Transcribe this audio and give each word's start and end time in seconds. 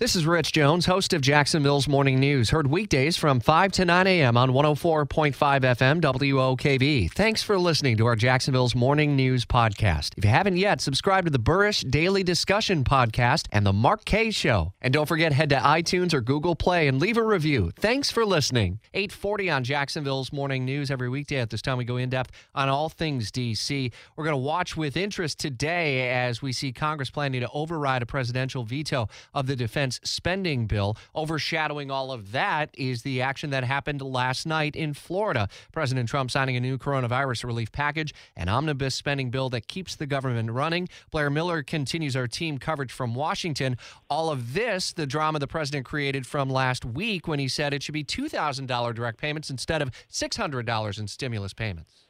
This 0.00 0.16
is 0.16 0.26
Rich 0.26 0.50
Jones, 0.50 0.86
host 0.86 1.12
of 1.12 1.20
Jacksonville's 1.20 1.86
Morning 1.86 2.18
News. 2.18 2.50
Heard 2.50 2.66
weekdays 2.66 3.16
from 3.16 3.38
5 3.38 3.70
to 3.70 3.84
9 3.84 4.08
a.m. 4.08 4.36
on 4.36 4.50
104.5 4.50 5.06
FM 5.06 6.00
WOKV. 6.00 7.12
Thanks 7.12 7.44
for 7.44 7.56
listening 7.56 7.96
to 7.98 8.06
our 8.06 8.16
Jacksonville's 8.16 8.74
Morning 8.74 9.14
News 9.14 9.46
podcast. 9.46 10.14
If 10.16 10.24
you 10.24 10.30
haven't 10.30 10.56
yet, 10.56 10.80
subscribe 10.80 11.26
to 11.26 11.30
the 11.30 11.38
Burrish 11.38 11.88
Daily 11.88 12.24
Discussion 12.24 12.82
podcast 12.82 13.46
and 13.52 13.64
the 13.64 13.72
Mark 13.72 14.04
Kaye 14.04 14.32
Show. 14.32 14.72
And 14.80 14.92
don't 14.92 15.06
forget, 15.06 15.32
head 15.32 15.50
to 15.50 15.58
iTunes 15.58 16.12
or 16.12 16.20
Google 16.20 16.56
Play 16.56 16.88
and 16.88 16.98
leave 17.00 17.16
a 17.16 17.22
review. 17.22 17.70
Thanks 17.76 18.10
for 18.10 18.24
listening. 18.24 18.80
840 18.94 19.48
on 19.48 19.62
Jacksonville's 19.62 20.32
Morning 20.32 20.64
News. 20.64 20.90
Every 20.90 21.08
weekday 21.08 21.36
at 21.36 21.50
this 21.50 21.62
time, 21.62 21.78
we 21.78 21.84
go 21.84 21.98
in 21.98 22.08
depth 22.08 22.32
on 22.56 22.68
all 22.68 22.88
things 22.88 23.30
D.C. 23.30 23.92
We're 24.16 24.24
going 24.24 24.32
to 24.34 24.38
watch 24.38 24.76
with 24.76 24.96
interest 24.96 25.38
today 25.38 26.10
as 26.10 26.42
we 26.42 26.52
see 26.52 26.72
Congress 26.72 27.10
planning 27.10 27.42
to 27.42 27.48
override 27.54 28.02
a 28.02 28.06
presidential 28.06 28.64
veto 28.64 29.08
of 29.32 29.46
the 29.46 29.54
defense 29.54 29.83
defense 29.84 30.00
spending 30.02 30.66
bill. 30.66 30.96
Overshadowing 31.14 31.90
all 31.90 32.10
of 32.10 32.32
that 32.32 32.70
is 32.74 33.02
the 33.02 33.20
action 33.20 33.50
that 33.50 33.64
happened 33.64 34.00
last 34.00 34.46
night 34.46 34.74
in 34.74 34.94
Florida. 34.94 35.48
President 35.72 36.08
Trump 36.08 36.30
signing 36.30 36.56
a 36.56 36.60
new 36.60 36.78
coronavirus 36.78 37.44
relief 37.44 37.70
package, 37.70 38.14
an 38.34 38.48
omnibus 38.48 38.94
spending 38.94 39.30
bill 39.30 39.50
that 39.50 39.68
keeps 39.68 39.94
the 39.94 40.06
government 40.06 40.50
running. 40.50 40.88
Blair 41.10 41.28
Miller 41.28 41.62
continues 41.62 42.16
our 42.16 42.26
team 42.26 42.56
coverage 42.56 42.92
from 42.92 43.14
Washington. 43.14 43.76
All 44.08 44.30
of 44.30 44.54
this, 44.54 44.92
the 44.92 45.06
drama 45.06 45.38
the 45.38 45.46
president 45.46 45.84
created 45.84 46.26
from 46.26 46.48
last 46.48 46.86
week 46.86 47.28
when 47.28 47.38
he 47.38 47.48
said 47.48 47.74
it 47.74 47.82
should 47.82 47.92
be 47.92 48.04
$2,000 48.04 48.94
direct 48.94 49.18
payments 49.18 49.50
instead 49.50 49.82
of 49.82 49.90
$600 50.10 50.98
in 50.98 51.08
stimulus 51.08 51.52
payments. 51.52 52.06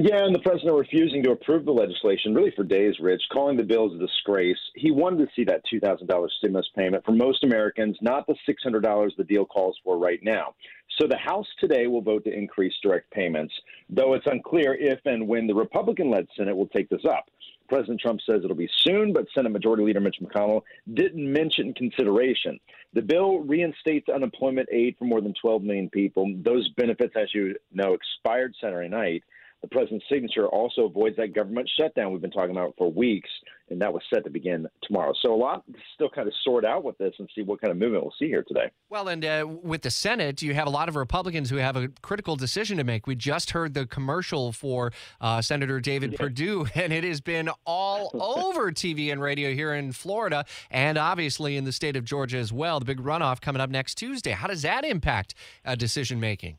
Yeah, 0.00 0.22
and 0.22 0.32
the 0.32 0.38
president 0.38 0.76
refusing 0.76 1.24
to 1.24 1.32
approve 1.32 1.64
the 1.64 1.72
legislation 1.72 2.32
really 2.32 2.52
for 2.54 2.62
days, 2.62 2.94
Rich, 3.00 3.22
calling 3.32 3.56
the 3.56 3.64
bill 3.64 3.92
a 3.92 3.98
disgrace. 3.98 4.56
He 4.76 4.92
wanted 4.92 5.26
to 5.26 5.32
see 5.34 5.42
that 5.46 5.64
$2,000 5.66 6.30
stimulus 6.38 6.68
payment 6.76 7.04
for 7.04 7.10
most 7.10 7.42
Americans, 7.42 7.96
not 8.00 8.24
the 8.28 8.36
$600 8.48 9.10
the 9.16 9.24
deal 9.24 9.44
calls 9.44 9.76
for 9.82 9.98
right 9.98 10.20
now. 10.22 10.54
So 11.00 11.08
the 11.08 11.16
House 11.16 11.48
today 11.58 11.88
will 11.88 12.00
vote 12.00 12.22
to 12.26 12.32
increase 12.32 12.74
direct 12.80 13.10
payments, 13.10 13.52
though 13.90 14.14
it's 14.14 14.26
unclear 14.30 14.76
if 14.78 15.00
and 15.04 15.26
when 15.26 15.48
the 15.48 15.54
Republican 15.56 16.12
led 16.12 16.28
Senate 16.36 16.56
will 16.56 16.68
take 16.68 16.88
this 16.88 17.04
up. 17.04 17.28
President 17.68 18.00
Trump 18.00 18.20
says 18.24 18.42
it'll 18.44 18.54
be 18.54 18.70
soon, 18.86 19.12
but 19.12 19.26
Senate 19.34 19.50
Majority 19.50 19.82
Leader 19.82 20.00
Mitch 20.00 20.20
McConnell 20.22 20.62
didn't 20.94 21.32
mention 21.32 21.74
consideration. 21.74 22.60
The 22.94 23.02
bill 23.02 23.40
reinstates 23.40 24.08
unemployment 24.08 24.68
aid 24.72 24.94
for 24.96 25.06
more 25.06 25.20
than 25.20 25.34
12 25.42 25.62
million 25.64 25.90
people. 25.90 26.32
Those 26.44 26.68
benefits, 26.76 27.14
as 27.16 27.34
you 27.34 27.56
know, 27.72 27.94
expired 27.94 28.54
Saturday 28.60 28.88
night. 28.88 29.24
The 29.62 29.68
president's 29.68 30.06
signature 30.08 30.46
also 30.46 30.82
avoids 30.82 31.16
that 31.16 31.34
government 31.34 31.68
shutdown 31.78 32.12
we've 32.12 32.22
been 32.22 32.30
talking 32.30 32.52
about 32.52 32.74
for 32.78 32.92
weeks, 32.92 33.28
and 33.70 33.80
that 33.80 33.92
was 33.92 34.02
set 34.12 34.22
to 34.24 34.30
begin 34.30 34.68
tomorrow. 34.84 35.12
So 35.20 35.34
a 35.34 35.36
lot 35.36 35.64
still 35.94 36.08
kind 36.08 36.28
of 36.28 36.34
sort 36.44 36.64
out 36.64 36.84
with 36.84 36.96
this 36.98 37.12
and 37.18 37.28
see 37.34 37.42
what 37.42 37.60
kind 37.60 37.72
of 37.72 37.76
movement 37.76 38.04
we'll 38.04 38.14
see 38.20 38.28
here 38.28 38.44
today. 38.46 38.70
Well, 38.88 39.08
and 39.08 39.24
uh, 39.24 39.46
with 39.48 39.82
the 39.82 39.90
Senate, 39.90 40.42
you 40.42 40.54
have 40.54 40.68
a 40.68 40.70
lot 40.70 40.88
of 40.88 40.94
Republicans 40.94 41.50
who 41.50 41.56
have 41.56 41.74
a 41.74 41.88
critical 42.02 42.36
decision 42.36 42.78
to 42.78 42.84
make. 42.84 43.08
We 43.08 43.16
just 43.16 43.50
heard 43.50 43.74
the 43.74 43.84
commercial 43.84 44.52
for 44.52 44.92
uh, 45.20 45.42
Senator 45.42 45.80
David 45.80 46.12
yeah. 46.12 46.18
Perdue, 46.18 46.66
and 46.76 46.92
it 46.92 47.02
has 47.02 47.20
been 47.20 47.50
all 47.66 48.10
over 48.14 48.70
TV 48.70 49.10
and 49.10 49.20
radio 49.20 49.52
here 49.52 49.74
in 49.74 49.90
Florida, 49.90 50.44
and 50.70 50.96
obviously 50.96 51.56
in 51.56 51.64
the 51.64 51.72
state 51.72 51.96
of 51.96 52.04
Georgia 52.04 52.38
as 52.38 52.52
well. 52.52 52.78
The 52.78 52.86
big 52.86 53.00
runoff 53.00 53.40
coming 53.40 53.60
up 53.60 53.70
next 53.70 53.96
Tuesday. 53.96 54.30
How 54.30 54.46
does 54.46 54.62
that 54.62 54.84
impact 54.84 55.34
uh, 55.64 55.74
decision 55.74 56.20
making? 56.20 56.58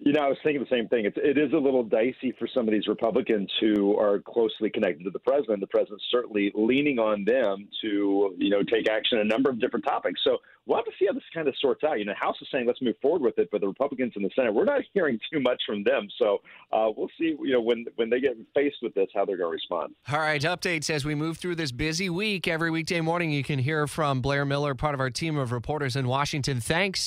You 0.00 0.12
know, 0.12 0.20
I 0.20 0.28
was 0.28 0.38
thinking 0.44 0.60
the 0.60 0.74
same 0.74 0.86
thing. 0.88 1.06
It's, 1.06 1.16
it 1.20 1.36
is 1.36 1.52
a 1.52 1.56
little 1.56 1.82
dicey 1.82 2.32
for 2.38 2.46
some 2.54 2.68
of 2.68 2.72
these 2.72 2.86
Republicans 2.86 3.50
who 3.60 3.98
are 3.98 4.20
closely 4.20 4.70
connected 4.70 5.02
to 5.04 5.10
the 5.10 5.18
president. 5.18 5.60
The 5.60 5.66
president's 5.66 6.04
certainly 6.10 6.52
leaning 6.54 7.00
on 7.00 7.24
them 7.24 7.68
to, 7.82 8.34
you 8.38 8.50
know, 8.50 8.62
take 8.62 8.88
action 8.88 9.18
on 9.18 9.26
a 9.26 9.28
number 9.28 9.50
of 9.50 9.60
different 9.60 9.84
topics. 9.84 10.20
So 10.22 10.38
we'll 10.66 10.78
have 10.78 10.84
to 10.84 10.92
see 11.00 11.06
how 11.06 11.14
this 11.14 11.24
kind 11.34 11.48
of 11.48 11.54
sorts 11.60 11.82
out. 11.82 11.98
You 11.98 12.04
know, 12.04 12.14
House 12.18 12.36
is 12.40 12.46
saying 12.52 12.66
let's 12.66 12.80
move 12.80 12.94
forward 13.02 13.22
with 13.22 13.38
it, 13.38 13.48
but 13.50 13.60
the 13.60 13.66
Republicans 13.66 14.12
in 14.14 14.22
the 14.22 14.30
Senate, 14.36 14.54
we're 14.54 14.64
not 14.64 14.82
hearing 14.94 15.18
too 15.32 15.40
much 15.40 15.60
from 15.66 15.82
them. 15.82 16.06
So 16.18 16.38
uh, 16.72 16.90
we'll 16.96 17.10
see, 17.18 17.34
you 17.42 17.52
know, 17.52 17.60
when 17.60 17.84
when 17.96 18.08
they 18.08 18.20
get 18.20 18.36
faced 18.54 18.76
with 18.82 18.94
this, 18.94 19.08
how 19.14 19.24
they're 19.24 19.36
going 19.36 19.48
to 19.48 19.52
respond. 19.52 19.94
All 20.12 20.20
right, 20.20 20.40
updates 20.42 20.90
as 20.90 21.04
we 21.04 21.16
move 21.16 21.38
through 21.38 21.56
this 21.56 21.72
busy 21.72 22.08
week. 22.08 22.46
Every 22.46 22.70
weekday 22.70 23.00
morning, 23.00 23.32
you 23.32 23.42
can 23.42 23.58
hear 23.58 23.86
from 23.86 24.20
Blair 24.20 24.44
Miller, 24.44 24.74
part 24.74 24.94
of 24.94 25.00
our 25.00 25.10
team 25.10 25.36
of 25.38 25.50
reporters 25.50 25.96
in 25.96 26.06
Washington. 26.06 26.60
Thanks. 26.60 27.06